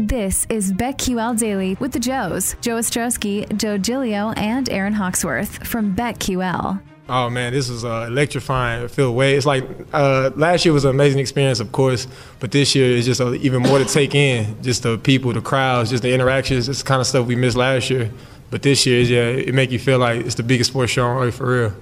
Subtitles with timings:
[0.00, 5.96] This is BetQL Daily with the Joes, Joe Ostrowski, Joe Giglio, and Aaron Hawksworth from
[5.96, 6.80] BetQL.
[7.08, 8.86] Oh man, this is uh, electrifying.
[8.86, 9.34] Feel way.
[9.34, 12.06] It's like uh, last year was an amazing experience, of course,
[12.38, 14.62] but this year is just uh, even more to take in.
[14.62, 16.68] Just the people, the crowds, just the interactions.
[16.68, 18.08] It's the kind of stuff we missed last year,
[18.52, 21.26] but this year, yeah, it make you feel like it's the biggest sports show on
[21.26, 21.72] earth for real.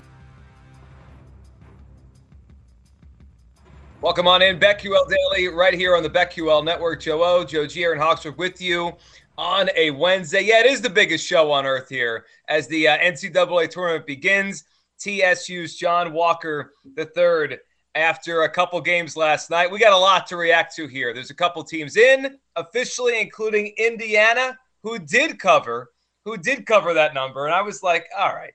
[4.02, 7.00] Welcome on in, BetQL Daily, right here on the BetQL Network.
[7.00, 8.92] Joe O, Joe G, and Hawksworth with you
[9.38, 10.42] on a Wednesday.
[10.42, 14.64] Yeah, it is the biggest show on earth here as the uh, NCAA tournament begins.
[14.98, 17.58] TSU's John Walker III
[17.94, 19.70] after a couple games last night.
[19.70, 21.14] We got a lot to react to here.
[21.14, 25.90] There's a couple teams in officially, including Indiana, who did cover,
[26.26, 27.46] who did cover that number.
[27.46, 28.52] And I was like, all right,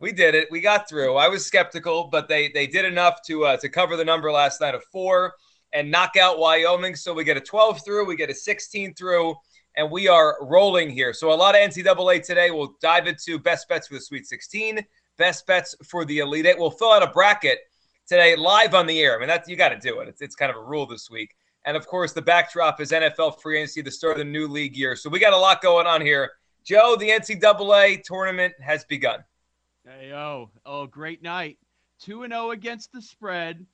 [0.00, 0.48] we did it.
[0.50, 1.16] We got through.
[1.16, 4.60] I was skeptical, but they they did enough to uh, to cover the number last
[4.60, 5.34] night of four
[5.72, 6.94] and knock out Wyoming.
[6.94, 9.34] So we get a 12 through, we get a 16 through,
[9.76, 11.12] and we are rolling here.
[11.12, 12.50] So a lot of NCAA today.
[12.50, 14.84] We'll dive into best bets for the Sweet 16,
[15.16, 16.58] best bets for the Elite Eight.
[16.58, 17.58] We'll fill out a bracket
[18.06, 19.16] today live on the air.
[19.16, 20.08] I mean, that's you got to do it.
[20.08, 21.34] It's, it's kind of a rule this week.
[21.64, 24.76] And of course, the backdrop is NFL free agency, the start of the new league
[24.76, 24.96] year.
[24.96, 26.30] So we got a lot going on here.
[26.64, 29.20] Joe, the NCAA tournament has begun.
[29.88, 31.56] Hey, oh, oh, great night.
[32.00, 33.64] 2 and 0 against the spread.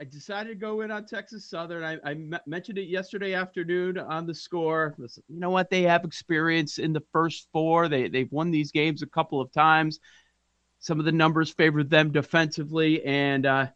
[0.00, 1.84] I decided to go in on Texas Southern.
[1.84, 4.96] I, I m- mentioned it yesterday afternoon on the score.
[4.98, 5.70] Listen, you know what?
[5.70, 7.88] They have experience in the first four.
[7.88, 10.00] They, they've won these games a couple of times.
[10.80, 13.66] Some of the numbers favored them defensively, and uh,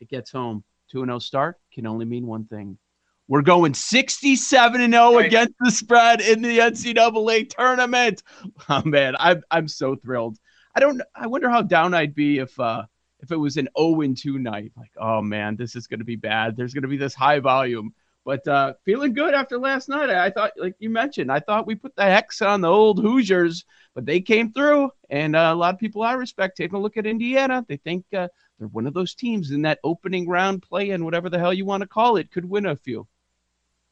[0.00, 0.64] it gets home.
[0.90, 2.78] 2 0 start can only mean one thing.
[3.28, 8.22] We're going 67 and 0 against the spread in the NCAA tournament.
[8.70, 10.38] Oh, man, I'm, I'm so thrilled.
[10.74, 11.02] I don't.
[11.14, 12.84] I wonder how down I'd be if uh
[13.20, 14.72] if it was an 0 and 2 night.
[14.76, 16.56] Like, oh man, this is going to be bad.
[16.56, 17.94] There's going to be this high volume.
[18.24, 20.10] But uh, feeling good after last night.
[20.10, 23.64] I thought, like you mentioned, I thought we put the hex on the old Hoosiers,
[23.94, 24.90] but they came through.
[25.10, 27.64] And uh, a lot of people I respect taking a look at Indiana.
[27.66, 28.28] They think uh,
[28.58, 31.64] they're one of those teams in that opening round play and whatever the hell you
[31.64, 33.08] want to call it could win a few.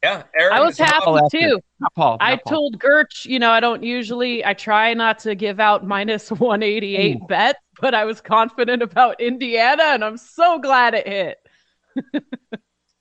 [0.02, 1.60] Yeah, Aaron I was happy too.
[1.78, 2.52] Not Paul, not I Paul.
[2.52, 7.16] told Gerch, you know, I don't usually, I try not to give out minus 188
[7.16, 7.26] Ooh.
[7.26, 11.38] bets, but I was confident about Indiana, and I'm so glad it hit.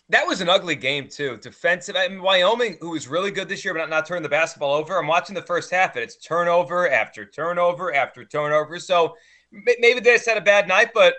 [0.10, 1.38] that was an ugly game too.
[1.38, 4.30] Defensive, I mean, Wyoming, who was really good this year, but not, not turning the
[4.30, 4.98] basketball over.
[4.98, 8.78] I'm watching the first half, and it's turnover after turnover after turnover.
[8.78, 9.16] So
[9.52, 11.14] maybe they just had a bad night, but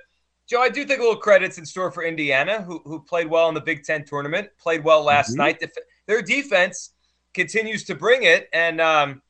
[0.50, 3.48] Joe, I do think a little credits in store for Indiana, who, who played well
[3.48, 5.42] in the Big Ten tournament, played well last mm-hmm.
[5.42, 5.62] night.
[6.06, 6.94] Their defense
[7.34, 9.22] continues to bring it, and um,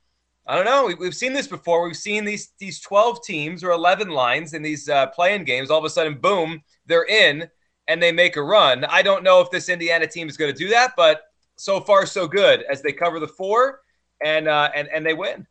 [0.46, 0.90] I don't know.
[0.98, 1.84] We, have seen this before.
[1.84, 5.70] We've seen these these twelve teams or eleven lines in these uh, playing games.
[5.70, 7.50] All of a sudden, boom, they're in
[7.86, 8.86] and they make a run.
[8.86, 11.20] I don't know if this Indiana team is going to do that, but
[11.56, 13.82] so far so good as they cover the four
[14.24, 15.46] and uh, and and they win.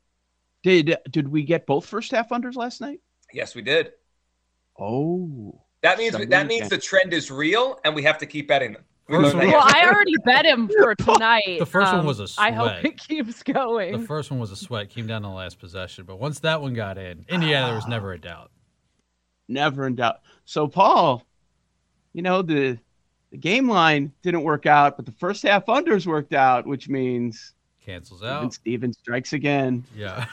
[0.63, 3.01] Did did we get both first half unders last night?
[3.31, 3.91] Yes, we did.
[4.79, 5.61] Oh.
[5.81, 8.83] That means that means the trend is real, and we have to keep betting them.
[9.07, 11.43] well, I already bet him for tonight.
[11.59, 12.47] The first um, one was a sweat.
[12.47, 13.99] I hope it keeps going.
[13.99, 16.05] The first one was a sweat, came down to the last possession.
[16.05, 18.51] But once that one got in, Indiana, there was never a doubt.
[19.47, 20.19] Never in doubt.
[20.45, 21.23] So, Paul,
[22.13, 22.77] you know, the
[23.31, 27.53] the game line didn't work out, but the first half unders worked out, which means
[27.83, 28.53] cancels out.
[28.53, 29.83] Steven, Steven strikes again.
[29.95, 30.25] Yeah.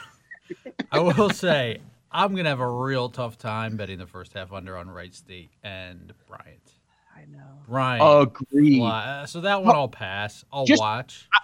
[0.91, 1.79] I will say,
[2.11, 5.51] I'm gonna have a real tough time betting the first half under on Wright State
[5.63, 6.73] and Bryant.
[7.15, 7.59] I know.
[7.67, 8.29] Bryant.
[8.29, 8.81] Agree.
[8.81, 10.45] Uh, so that one I'll pass.
[10.51, 11.27] I'll Just, watch.
[11.33, 11.39] I,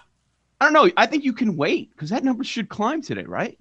[0.60, 0.90] I, don't know.
[0.96, 3.58] I think you can wait because that number should climb today, right?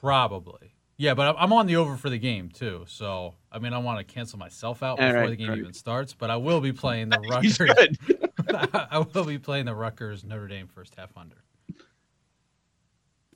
[0.00, 0.74] Probably.
[0.96, 2.84] Yeah, but I'm on the over for the game too.
[2.86, 5.58] So I mean, I want to cancel myself out before right, the game right.
[5.58, 6.12] even starts.
[6.12, 7.58] But I will be playing the Rutgers.
[8.90, 11.42] I will be playing the Rutgers Notre Dame first half under.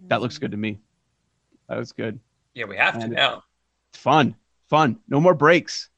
[0.08, 0.78] That looks good to me.
[1.68, 2.20] That was good.
[2.56, 3.42] Yeah, we have to now.
[3.92, 4.34] It's fun,
[4.70, 4.98] fun.
[5.08, 5.90] No more breaks.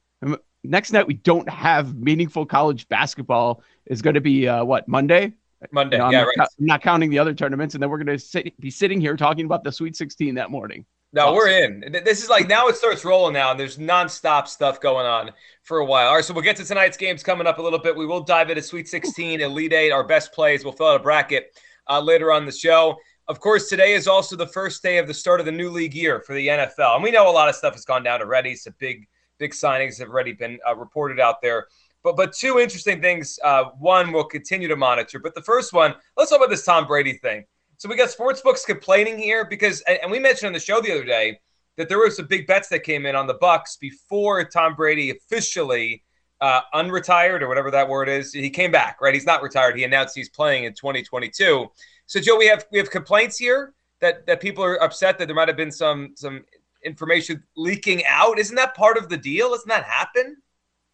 [0.61, 3.63] Next night we don't have meaningful college basketball.
[3.85, 5.33] Is going to be uh, what Monday?
[5.71, 6.37] Monday, you know, yeah, I'm right.
[6.37, 8.99] Not, I'm not counting the other tournaments, and then we're going to sit, be sitting
[8.99, 10.85] here talking about the Sweet 16 that morning.
[11.13, 11.35] No, awesome.
[11.35, 12.03] we're in.
[12.03, 15.31] This is like now it starts rolling now, and there's nonstop stuff going on
[15.63, 16.09] for a while.
[16.09, 17.95] All right, so we'll get to tonight's games coming up a little bit.
[17.95, 20.65] We will dive into Sweet 16, Elite Eight, our best plays.
[20.65, 21.57] We'll fill out a bracket
[21.89, 22.97] uh, later on the show.
[23.29, 25.93] Of course, today is also the first day of the start of the new league
[25.93, 26.95] year for the NFL.
[26.95, 28.55] And we know a lot of stuff has gone down already.
[28.55, 31.67] Some big, big signings have already been uh, reported out there.
[32.01, 33.37] But but two interesting things.
[33.43, 35.19] Uh, one we'll continue to monitor.
[35.19, 37.45] But the first one, let's talk about this Tom Brady thing.
[37.77, 40.91] So we got sports books complaining here because, and we mentioned on the show the
[40.91, 41.39] other day
[41.77, 45.11] that there were some big bets that came in on the Bucks before Tom Brady
[45.11, 46.03] officially
[46.41, 48.33] uh, unretired or whatever that word is.
[48.33, 49.13] He came back, right?
[49.13, 49.77] He's not retired.
[49.77, 51.69] He announced he's playing in 2022.
[52.09, 55.35] So, Joe, we have we have complaints here that that people are upset that there
[55.35, 56.43] might have been some some
[56.83, 58.39] information leaking out.
[58.39, 59.53] Isn't that part of the deal?
[59.53, 60.37] Isn't that happen?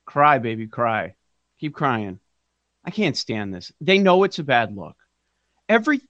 [0.03, 1.15] Cry, baby, cry.
[1.57, 2.19] Keep crying.
[2.83, 3.71] I can't stand this.
[3.79, 4.97] They know it's a bad look.
[5.69, 6.01] Every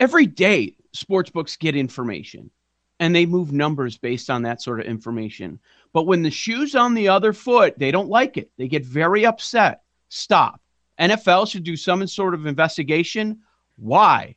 [0.00, 2.50] every day, sports books get information
[2.98, 5.60] and they move numbers based on that sort of information.
[5.92, 8.50] But when the shoe's on the other foot, they don't like it.
[8.58, 9.82] They get very upset.
[10.08, 10.60] Stop.
[10.98, 13.42] NFL should do some sort of investigation.
[13.76, 14.36] Why?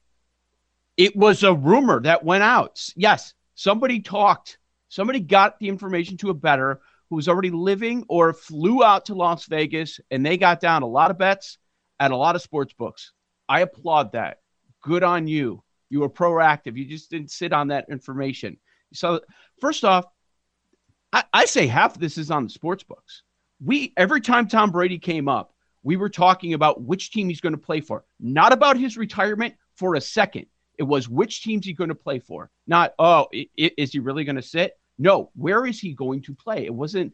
[0.98, 2.82] It was a rumor that went out.
[2.96, 4.58] Yes, somebody talked.
[4.90, 6.80] Somebody got the information to a better
[7.10, 10.88] who was already living or flew out to Las Vegas and they got down a
[10.88, 11.58] lot of bets
[12.00, 13.12] at a lot of sports books.
[13.48, 14.40] I applaud that.
[14.82, 15.64] Good on you.
[15.90, 16.78] You were proactive.
[16.78, 18.58] You just didn't sit on that information.
[18.94, 19.22] So,
[19.60, 20.06] first off,
[21.14, 23.24] I, I say half of this is on the sports books.
[23.64, 25.55] We every time Tom Brady came up,
[25.86, 29.54] we were talking about which team he's going to play for, not about his retirement
[29.76, 30.48] for a second.
[30.80, 34.36] It was which teams he's going to play for, not oh, is he really going
[34.36, 34.74] to sit?
[34.98, 36.66] No, where is he going to play?
[36.66, 37.14] It wasn't.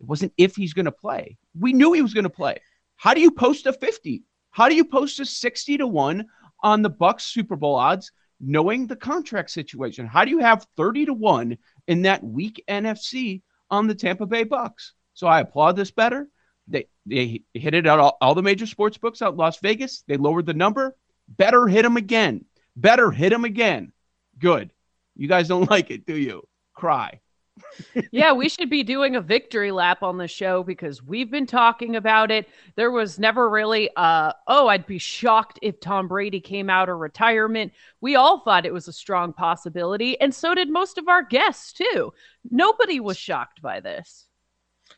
[0.00, 1.36] It wasn't if he's going to play.
[1.58, 2.58] We knew he was going to play.
[2.96, 4.22] How do you post a fifty?
[4.52, 6.26] How do you post a sixty to one
[6.62, 10.06] on the Bucks Super Bowl odds, knowing the contract situation?
[10.06, 11.58] How do you have thirty to one
[11.88, 14.92] in that weak NFC on the Tampa Bay Bucks?
[15.12, 16.28] So I applaud this better.
[16.72, 20.02] They they hit it out all, all the major sports books out Las Vegas.
[20.08, 20.96] They lowered the number.
[21.28, 22.44] Better hit them again.
[22.74, 23.92] Better hit them again.
[24.38, 24.72] Good.
[25.14, 26.42] You guys don't like it, do you?
[26.74, 27.20] Cry.
[28.12, 31.96] yeah, we should be doing a victory lap on the show because we've been talking
[31.96, 32.48] about it.
[32.76, 36.98] There was never really uh oh, I'd be shocked if Tom Brady came out of
[36.98, 37.72] retirement.
[38.00, 41.74] We all thought it was a strong possibility and so did most of our guests
[41.74, 42.14] too.
[42.50, 44.26] Nobody was shocked by this.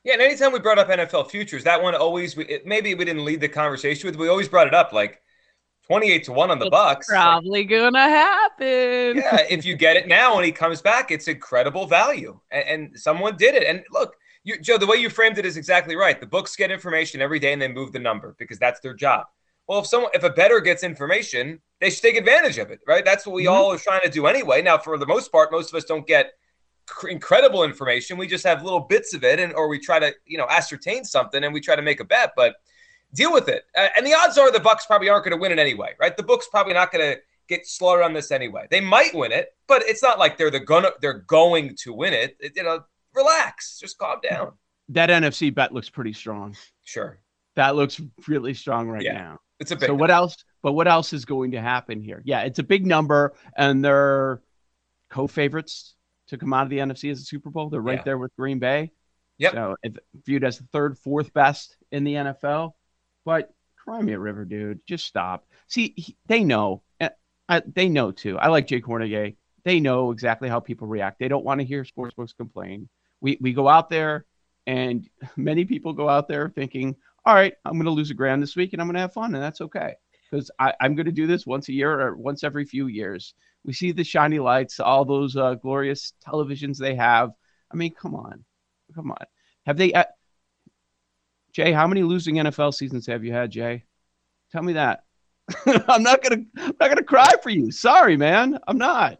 [0.04, 3.06] Yeah, and anytime we brought up NFL futures, that one always we, it, maybe we
[3.06, 4.16] didn't lead the conversation with.
[4.16, 5.22] We always brought it up like
[5.86, 7.06] 28 to 1 on the it's Bucks.
[7.08, 9.16] Probably like, gonna happen.
[9.16, 12.38] Yeah, if you get it now and he comes back, it's incredible value.
[12.50, 13.64] And, and someone did it.
[13.64, 14.14] And look,
[14.44, 16.20] you, Joe, the way you framed it is exactly right.
[16.20, 19.26] The books get information every day and they move the number because that's their job.
[19.66, 23.04] Well, if someone if a better gets information, they should take advantage of it, right?
[23.04, 23.54] That's what we mm-hmm.
[23.54, 24.60] all are trying to do anyway.
[24.60, 26.32] Now, for the most part, most of us don't get
[27.08, 28.16] incredible information.
[28.16, 31.04] We just have little bits of it, and or we try to you know ascertain
[31.04, 32.56] something and we try to make a bet, but
[33.14, 33.64] deal with it.
[33.76, 36.16] Uh, and the odds are the Bucks probably aren't going to win it anyway, right?
[36.16, 38.66] The book's probably not going to get slaughtered on this anyway.
[38.70, 42.12] They might win it, but it's not like they're the gonna they're going to win
[42.12, 42.36] it.
[42.40, 42.84] it you know,
[43.14, 44.52] relax, just calm down.
[44.90, 46.56] That NFC bet looks pretty strong.
[46.84, 47.18] Sure.
[47.56, 49.40] That looks really strong right yeah, now.
[49.60, 49.82] It's a big.
[49.82, 50.00] So number.
[50.00, 50.44] what else?
[50.62, 52.22] But what else is going to happen here?
[52.24, 54.42] Yeah, it's a big number, and they're
[55.10, 55.94] co-favorites
[56.34, 57.70] to come out of the NFC as a Super Bowl.
[57.70, 58.04] They're right yeah.
[58.04, 58.92] there with Green Bay.
[59.38, 59.52] Yep.
[59.52, 62.72] So if viewed as the third, fourth best in the NFL.
[63.24, 63.50] But
[63.82, 65.46] cry me a River, dude, just stop.
[65.68, 66.82] See, he, they know.
[67.46, 68.38] Uh, they know too.
[68.38, 69.36] I like Jay Kornegay.
[69.64, 71.18] They know exactly how people react.
[71.18, 72.88] They don't want to hear sportsbooks complain.
[73.20, 74.24] We we go out there,
[74.66, 78.42] and many people go out there thinking, "All right, I'm going to lose a grand
[78.42, 79.94] this week, and I'm going to have fun, and that's okay."
[80.30, 83.34] Because I'm going to do this once a year or once every few years.
[83.64, 87.30] We see the shiny lights, all those uh, glorious televisions they have.
[87.72, 88.44] I mean, come on,
[88.94, 89.26] come on.
[89.66, 89.92] Have they?
[89.92, 90.04] Uh,
[91.52, 93.84] Jay, how many losing NFL seasons have you had, Jay?
[94.52, 95.04] Tell me that.
[95.66, 97.70] I'm not gonna I'm not gonna cry for you.
[97.70, 98.58] Sorry, man.
[98.66, 99.18] I'm not.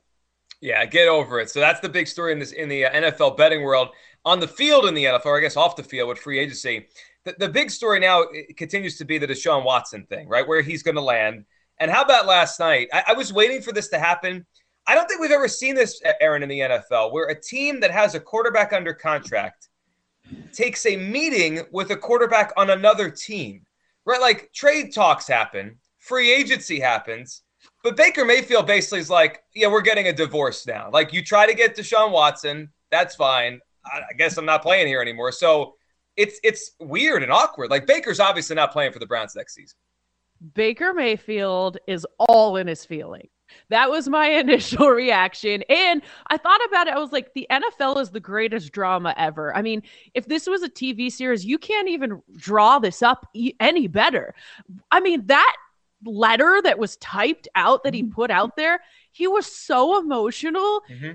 [0.61, 1.51] Yeah, get over it.
[1.51, 3.89] So that's the big story in this in the uh, NFL betting world.
[4.25, 6.87] On the field in the NFL, or I guess off the field with free agency,
[7.25, 8.25] the, the big story now
[8.57, 10.49] continues to be the Deshaun Watson thing, right?
[10.49, 11.45] Where he's going to land.
[11.79, 12.89] And how about last night?
[12.93, 14.47] I, I was waiting for this to happen.
[14.87, 17.91] I don't think we've ever seen this, Aaron, in the NFL, where a team that
[17.91, 19.69] has a quarterback under contract
[20.53, 23.63] takes a meeting with a quarterback on another team,
[24.05, 24.21] right?
[24.21, 27.43] Like trade talks happen, free agency happens,
[27.83, 30.91] but Baker Mayfield basically is like, yeah, we're getting a divorce now.
[30.93, 33.61] Like you try to get Deshaun Watson, that's fine.
[33.85, 35.33] I guess I'm not playing here anymore.
[35.33, 35.75] So
[36.17, 37.71] it's it's weird and awkward.
[37.71, 39.77] Like Baker's obviously not playing for the Browns next season.
[40.55, 43.29] Baker Mayfield is all in his feeling.
[43.69, 45.63] That was my initial reaction.
[45.69, 46.95] And I thought about it.
[46.95, 49.57] I was like, the NFL is the greatest drama ever.
[49.57, 49.83] I mean,
[50.15, 53.27] if this was a TV series, you can't even draw this up
[53.61, 54.35] any better.
[54.91, 55.57] I mean, that
[56.05, 58.13] letter that was typed out that he mm-hmm.
[58.13, 58.81] put out there,
[59.13, 60.83] he was so emotional.
[60.91, 61.13] Mm-hmm.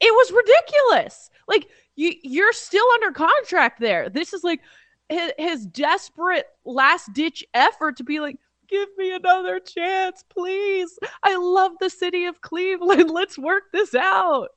[0.00, 1.30] It was ridiculous.
[1.46, 4.08] Like, you, you're still under contract there.
[4.08, 4.60] This is like
[5.08, 8.38] his, his desperate last ditch effort to be like,
[8.68, 10.98] give me another chance, please.
[11.22, 13.10] I love the city of Cleveland.
[13.12, 14.48] Let's work this out.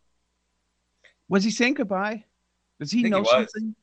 [1.30, 2.26] Was he saying goodbye?
[2.80, 3.76] Does he know he something?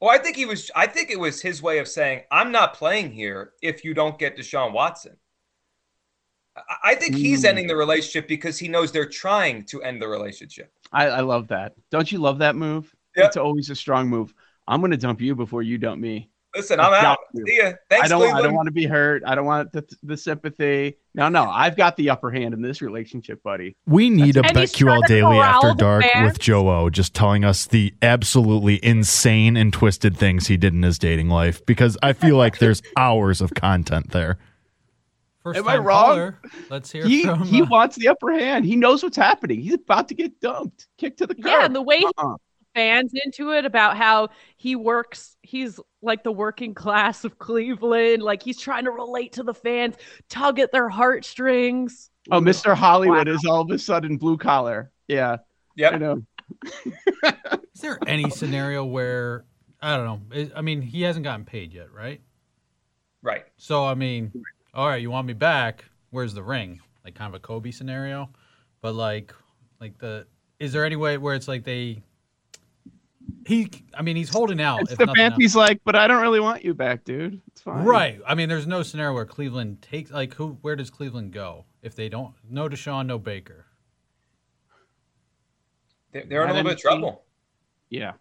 [0.00, 0.70] Well, I think he was.
[0.74, 4.18] I think it was his way of saying, "I'm not playing here if you don't
[4.18, 5.16] get Deshaun Watson."
[6.84, 7.48] I think he's mm.
[7.48, 10.72] ending the relationship because he knows they're trying to end the relationship.
[10.92, 11.74] I, I love that.
[11.90, 12.94] Don't you love that move?
[13.16, 13.26] Yep.
[13.26, 14.32] It's always a strong move.
[14.66, 16.30] I'm going to dump you before you dump me.
[16.54, 17.18] Listen, I'm out.
[17.34, 17.72] See ya.
[17.90, 18.20] Thanks, I don't.
[18.20, 18.38] Cleveland.
[18.38, 19.22] I don't want to be hurt.
[19.26, 20.96] I don't want the, the sympathy.
[21.14, 21.44] No, no.
[21.44, 23.76] I've got the upper hand in this relationship, buddy.
[23.86, 27.94] We need That's a BetQL Daily After Dark with Joe O, just telling us the
[28.02, 32.58] absolutely insane and twisted things he did in his dating life because I feel like
[32.58, 34.38] there's hours of content there.
[35.42, 36.06] First Am I wrong?
[36.06, 36.38] Caller.
[36.70, 37.42] Let's hear he, from.
[37.42, 38.64] He uh, wants the upper hand.
[38.64, 39.60] He knows what's happening.
[39.60, 41.44] He's about to get dumped, kicked to the curb.
[41.44, 42.36] Yeah, and the way uh-uh.
[42.74, 48.22] Fans into it about how he works, he's like the working class of Cleveland.
[48.22, 49.96] Like he's trying to relate to the fans,
[50.28, 52.10] tug at their heartstrings.
[52.30, 52.74] Oh, Mr.
[52.74, 53.34] Hollywood wow.
[53.34, 54.90] is all of a sudden blue collar.
[55.08, 55.38] Yeah.
[55.76, 55.90] Yeah.
[55.90, 56.22] I know.
[57.24, 59.44] is there any scenario where
[59.80, 60.48] I don't know?
[60.54, 62.20] I mean, he hasn't gotten paid yet, right?
[63.22, 63.44] Right.
[63.56, 64.32] So I mean,
[64.74, 65.84] all right, you want me back?
[66.10, 66.80] Where's the ring?
[67.04, 68.30] Like kind of a Kobe scenario,
[68.80, 69.34] but like,
[69.80, 70.26] like the
[70.58, 72.02] is there any way where it's like they
[73.46, 74.82] he I mean he's holding out.
[74.82, 77.40] It's the Panthers like, but I don't really want you back, dude.
[77.48, 77.84] It's fine.
[77.84, 78.20] Right.
[78.26, 81.94] I mean, there's no scenario where Cleveland takes like who where does Cleveland go if
[81.94, 83.66] they don't no Deshaun, no Baker.
[86.12, 87.24] They're, they're in a little bit of trouble.
[87.90, 88.12] Yeah.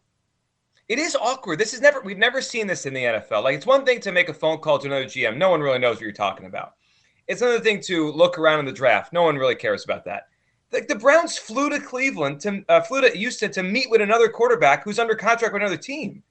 [0.90, 1.60] It is awkward.
[1.60, 3.44] This is never we've never seen this in the NFL.
[3.44, 5.38] Like it's one thing to make a phone call to another GM.
[5.38, 6.74] No one really knows what you're talking about.
[7.28, 9.14] It's another thing to look around in the draft.
[9.14, 10.24] No one really cares about that.
[10.74, 14.28] Like the Browns flew to Cleveland to uh, flew to Houston to meet with another
[14.28, 16.24] quarterback who's under contract with another team.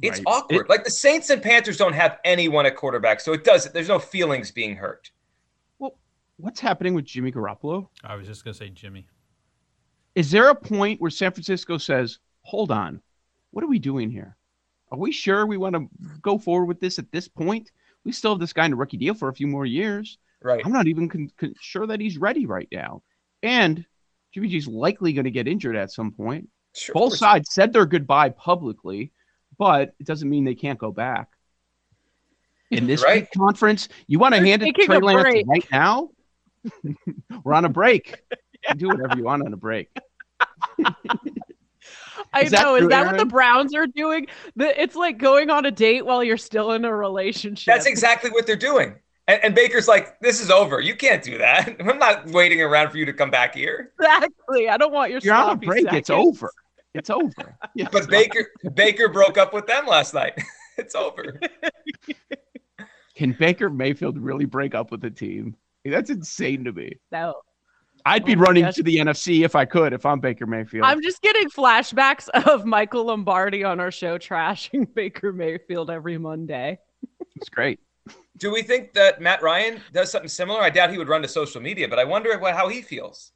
[0.00, 0.26] It's right.
[0.26, 0.66] awkward.
[0.66, 3.70] It, like the Saints and Panthers don't have anyone at quarterback, so it does.
[3.72, 5.10] There's no feelings being hurt.
[5.78, 5.96] Well,
[6.36, 7.88] what's happening with Jimmy Garoppolo?
[8.04, 9.06] I was just gonna say Jimmy.
[10.14, 13.00] Is there a point where San Francisco says, hold on,
[13.50, 14.36] what are we doing here?
[14.92, 15.88] Are we sure we want to
[16.22, 17.72] go forward with this at this point?
[18.04, 20.18] We still have this guy in a rookie deal for a few more years.
[20.44, 20.60] Right.
[20.62, 23.02] I'm not even con- con- sure that he's ready right now.
[23.42, 23.84] And
[24.32, 26.50] Jimmy G's likely going to get injured at some point.
[26.76, 29.10] Sure, Both sides said their goodbye publicly,
[29.58, 31.28] but it doesn't mean they can't go back.
[32.70, 33.26] In this right.
[33.36, 36.10] conference, you want to hand it to Trey Lance right now?
[37.44, 38.20] We're on a break.
[38.64, 38.74] yeah.
[38.74, 39.88] do whatever you want on a break.
[42.32, 42.74] I know.
[42.74, 43.06] is that Aaron?
[43.06, 44.26] what the Browns are doing?
[44.56, 47.72] The, it's like going on a date while you're still in a relationship.
[47.72, 48.96] That's exactly what they're doing.
[49.26, 50.80] And, and, Baker's like, "This is over.
[50.80, 51.76] You can't do that.
[51.80, 54.68] I'm not waiting around for you to come back here." Exactly.
[54.68, 55.20] I don't want your.
[55.20, 55.84] You're on a break.
[55.84, 55.98] Seconds.
[55.98, 56.50] It's over.
[56.94, 57.56] It's over.
[57.76, 57.88] Yeah.
[57.90, 60.40] But Baker Baker broke up with them last night.
[60.78, 61.40] it's over.
[63.16, 65.56] Can Baker Mayfield really break up with the team?
[65.84, 66.92] That's insane to me.
[67.10, 67.34] No.
[68.06, 70.84] I'd be oh running to the NFC if I could, if I'm Baker Mayfield.
[70.84, 76.78] I'm just getting flashbacks of Michael Lombardi on our show trashing Baker Mayfield every Monday.
[77.34, 77.80] It's great.
[78.38, 80.60] Do we think that Matt Ryan does something similar?
[80.60, 83.32] I doubt he would run to social media, but I wonder what, how he feels.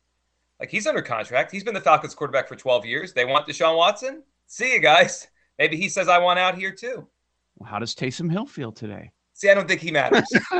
[0.59, 1.53] Like he's under contract.
[1.53, 3.13] He's been the Falcons quarterback for 12 years.
[3.13, 4.25] They want Deshaun Watson.
[4.47, 5.29] See you guys.
[5.59, 7.07] Maybe he says I want out here too.
[7.57, 9.13] Well, how does Taysom Hill feel today?
[9.35, 10.29] See, I don't think he matters.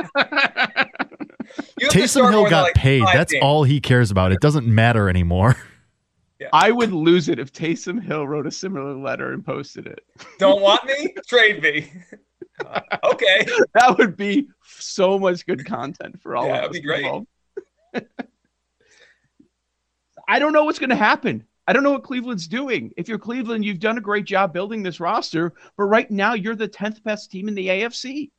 [1.79, 3.03] Taysom Hill got like paid.
[3.13, 3.43] That's games.
[3.43, 4.31] all he cares about.
[4.31, 5.55] It doesn't matter anymore.
[6.39, 6.47] Yeah.
[6.53, 9.99] I would lose it if Taysom Hill wrote a similar letter and posted it.
[10.37, 11.13] Don't want me?
[11.27, 11.91] Trade me.
[13.03, 13.45] Okay.
[13.73, 16.79] That would be so much good content for all yeah, of us.
[16.79, 18.07] That'd be great.
[20.27, 21.45] I don't know what's going to happen.
[21.67, 22.91] I don't know what Cleveland's doing.
[22.97, 26.55] If you're Cleveland, you've done a great job building this roster, but right now you're
[26.55, 28.31] the 10th best team in the AFC.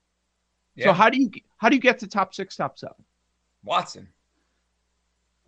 [0.75, 0.87] Yeah.
[0.87, 2.94] So how do you how do you get to top 6, top 7?
[3.64, 4.08] Watson.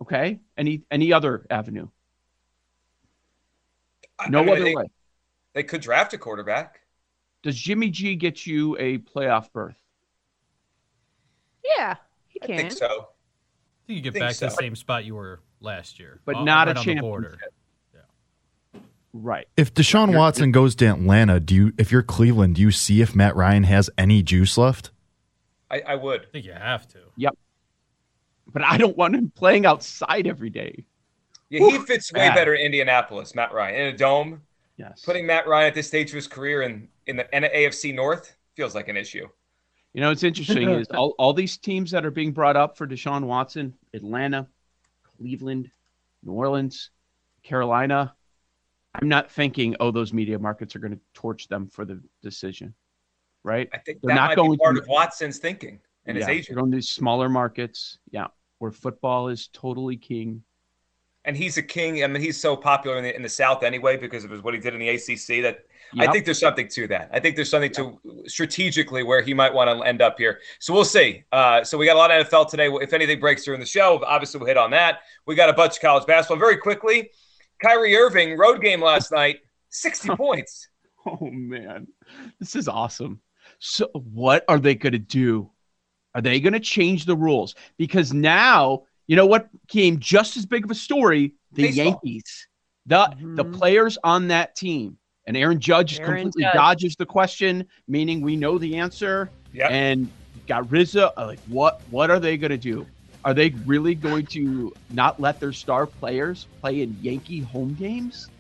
[0.01, 0.41] Okay.
[0.57, 1.89] Any any other avenue?
[4.29, 4.85] No I mean, other they, way.
[5.55, 6.82] They could draft a quarterback.
[7.43, 9.77] Does Jimmy G get you a playoff berth?
[11.65, 11.97] Yeah,
[12.29, 12.53] he can.
[12.53, 12.87] I think so.
[12.87, 14.49] I think you get think back so.
[14.49, 17.39] to the same spot you were last year, but not right a championship.
[17.95, 18.81] Yeah.
[19.13, 19.49] Right.
[19.57, 21.73] If Deshaun you're, Watson you're, goes to Atlanta, do you?
[21.79, 24.91] If you're Cleveland, do you see if Matt Ryan has any juice left?
[25.71, 26.23] I, I would.
[26.23, 26.99] I think you have to.
[27.17, 27.37] Yep
[28.53, 30.85] but I don't want him playing outside every day.
[31.49, 34.43] Yeah, he fits way better in Indianapolis, Matt Ryan, in a dome.
[34.83, 35.03] Yes.
[35.05, 38.75] Putting Matt Ryan at this stage of his career in, in the AFC North feels
[38.75, 39.29] like an issue.
[39.93, 42.87] You know, it's interesting is all, all these teams that are being brought up for
[42.87, 44.49] Deshaun Watson, Atlanta,
[45.05, 45.71] Cleveland,
[46.25, 46.91] New Orleans,
[47.45, 48.15] Carolina.
[49.01, 52.75] I'm not thinking, oh, those media markets are going to torch them for the decision,
[53.45, 53.69] right?
[53.73, 56.27] I think They're that not might going be part to, of Watson's thinking and yeah,
[56.27, 56.49] his agent.
[56.49, 60.43] They're Going to these smaller markets, yeah, where football is totally king.
[61.25, 62.03] And he's a king.
[62.03, 64.61] I mean, he's so popular in the, in the South anyway because of what he
[64.61, 65.43] did in the ACC.
[65.43, 66.09] That yep.
[66.09, 67.11] I think there's something to that.
[67.13, 70.41] I think there's something to strategically where he might want to end up here.
[70.59, 71.25] So we'll see.
[71.31, 72.69] Uh, so we got a lot of NFL today.
[72.69, 75.01] If anything breaks during the show, obviously we'll hit on that.
[75.27, 76.39] We got a bunch of college basketball.
[76.39, 77.11] Very quickly,
[77.61, 80.69] Kyrie Irving road game last night, 60 points.
[81.07, 81.89] Oh man,
[82.41, 83.21] this is awesome.
[83.59, 85.51] So what are they going to do?
[86.15, 87.55] Are they going to change the rules?
[87.79, 91.35] Because now you know what became just as big of a story?
[91.53, 91.85] The Baseball.
[91.85, 92.47] Yankees,
[92.87, 93.35] the mm-hmm.
[93.35, 96.55] the players on that team, and Aaron Judge Aaron completely Judge.
[96.55, 99.29] dodges the question, meaning we know the answer.
[99.53, 99.71] Yep.
[99.71, 100.11] And
[100.47, 101.13] got Rizzo.
[101.19, 102.87] Like, what what are they going to do?
[103.23, 108.31] Are they really going to not let their star players play in Yankee home games?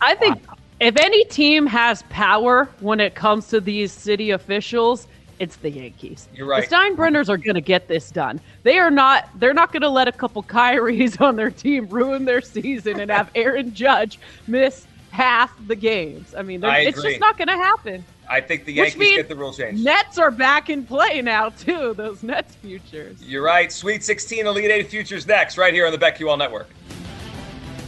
[0.00, 0.54] I think wow.
[0.80, 5.06] if any team has power when it comes to these city officials,
[5.38, 6.28] it's the Yankees.
[6.34, 6.68] You're right.
[6.68, 8.40] The Steinbrenners are going to get this done.
[8.62, 9.28] They are not.
[9.38, 13.10] They're not going to let a couple Kyries on their team ruin their season and
[13.10, 16.34] have Aaron Judge miss half the games.
[16.34, 18.04] I mean, I it's just not going to happen.
[18.28, 19.80] I think the Yankees get the rule change.
[19.80, 21.94] Nets are back in play now too.
[21.94, 23.22] Those Nets futures.
[23.22, 23.70] You're right.
[23.70, 26.68] Sweet 16 Elite Eight futures next, right here on the BetQL Network.